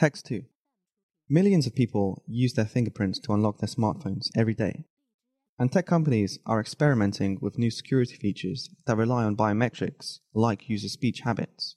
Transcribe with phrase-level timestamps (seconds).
[0.00, 0.44] Text 2.
[1.28, 4.86] Millions of people use their fingerprints to unlock their smartphones every day.
[5.58, 10.88] And tech companies are experimenting with new security features that rely on biometrics, like user
[10.88, 11.76] speech habits.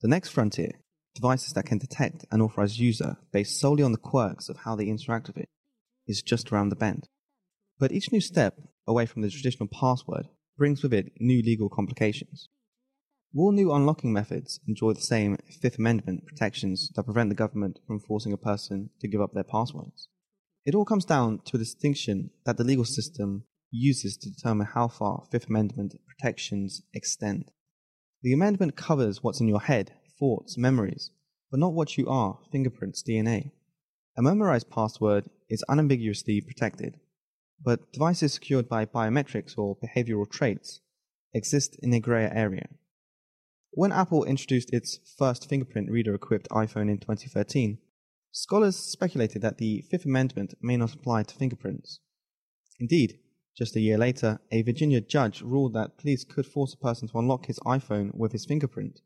[0.00, 0.78] The next frontier,
[1.16, 4.86] devices that can detect an authorized user based solely on the quirks of how they
[4.86, 5.48] interact with it,
[6.06, 7.08] is just around the bend.
[7.80, 12.48] But each new step away from the traditional password brings with it new legal complications.
[13.32, 18.00] Will new unlocking methods enjoy the same Fifth Amendment protections that prevent the government from
[18.00, 20.08] forcing a person to give up their passwords?
[20.66, 24.88] It all comes down to a distinction that the legal system uses to determine how
[24.88, 27.52] far Fifth Amendment protections extend.
[28.22, 31.12] The amendment covers what's in your head, thoughts, memories,
[31.52, 33.52] but not what you are, fingerprints, DNA.
[34.16, 36.98] A memorized password is unambiguously protected,
[37.64, 40.80] but devices secured by biometrics or behavioral traits
[41.32, 42.66] exist in a grey area.
[43.72, 47.78] When Apple introduced its first fingerprint reader equipped iPhone in 2013,
[48.32, 52.00] scholars speculated that the Fifth Amendment may not apply to fingerprints.
[52.80, 53.20] Indeed,
[53.56, 57.18] just a year later, a Virginia judge ruled that police could force a person to
[57.20, 59.02] unlock his iPhone with his fingerprint.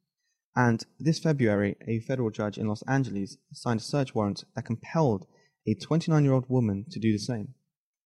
[0.57, 5.27] And this February, a federal judge in Los Angeles signed a search warrant that compelled
[5.67, 7.53] a 29 year old woman to do the same.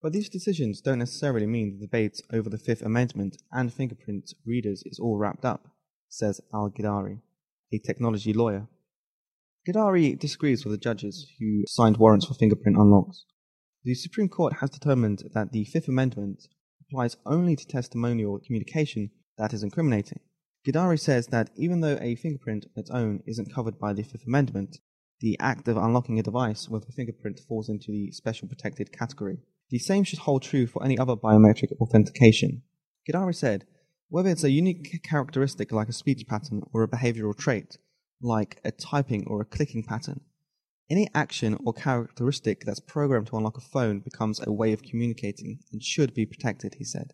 [0.02, 4.82] But these decisions don't necessarily mean the debate over the Fifth Amendment and fingerprint readers
[4.84, 5.68] is all wrapped up
[6.08, 7.20] says Al Gidari,
[7.72, 8.68] a technology lawyer.
[9.68, 13.24] Gidari disagrees with the judges who signed warrants for fingerprint unlocks.
[13.84, 16.48] The Supreme Court has determined that the Fifth Amendment
[16.80, 20.20] applies only to testimonial communication that is incriminating.
[20.66, 24.26] Gidari says that even though a fingerprint on its own isn't covered by the Fifth
[24.26, 24.78] Amendment,
[25.20, 29.38] the act of unlocking a device with a fingerprint falls into the special protected category.
[29.70, 32.62] The same should hold true for any other biometric authentication.
[33.08, 33.66] Gidari said
[34.08, 37.78] whether it's a unique characteristic like a speech pattern or a behavioral trait,
[38.20, 40.20] like a typing or a clicking pattern,
[40.90, 45.58] any action or characteristic that's programmed to unlock a phone becomes a way of communicating
[45.70, 47.12] and should be protected, he said.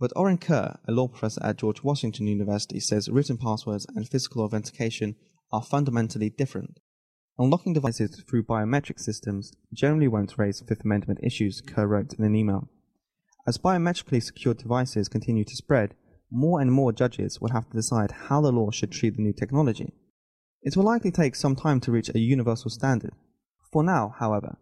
[0.00, 4.42] But Orin Kerr, a law professor at George Washington University, says written passwords and physical
[4.42, 5.16] authentication
[5.52, 6.78] are fundamentally different.
[7.38, 12.34] Unlocking devices through biometric systems generally won't raise Fifth Amendment issues, Kerr wrote in an
[12.34, 12.68] email.
[13.48, 15.94] As biometrically secured devices continue to spread,
[16.30, 19.32] more and more judges will have to decide how the law should treat the new
[19.32, 19.94] technology.
[20.60, 23.14] It will likely take some time to reach a universal standard.
[23.72, 24.58] For now, however,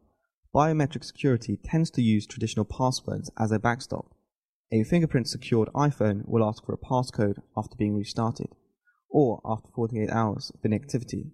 [0.55, 4.15] biometric security tends to use traditional passwords as a backstop.
[4.71, 8.51] A fingerprint secured iPhone will ask for a passcode after being restarted,
[9.11, 11.33] or after 48 hours of inactivity.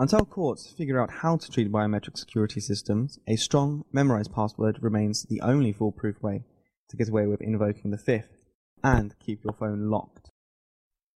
[0.00, 5.22] Until courts figure out how to treat biometric security systems, a strong, memorized password remains
[5.22, 6.42] the only foolproof way
[6.92, 8.36] to get away with invoking the fifth
[8.84, 10.21] and keep your phone locked.